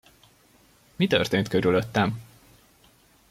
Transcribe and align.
Mi 0.95 1.07
történt 1.07 1.47
körülöttem? 1.47 2.21